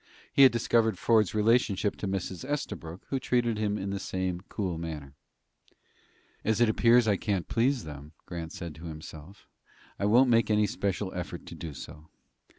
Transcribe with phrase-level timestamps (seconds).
[0.33, 2.43] He had discovered Ford's relationship to Mrs.
[2.43, 5.13] Estabrook, who treated him in the same cool manner.
[6.43, 9.45] "As it appears I can't please them," Grant said to himself,
[9.99, 12.09] "I won't make any special effort to do so."